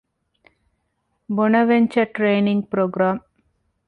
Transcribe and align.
ބޮނަވެންޗަރ 1.35 2.07
ޓްރެއިނިންގ 2.15 2.65
ޕްރޮގްރާމް 2.71 3.21